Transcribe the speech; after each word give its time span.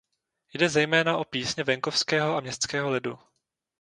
Jde 0.53 0.69
zejména 0.69 1.17
o 1.17 1.23
písně 1.23 1.63
venkovského 1.63 2.35
a 2.35 2.39
městského 2.41 2.89
lidu. 2.89 3.19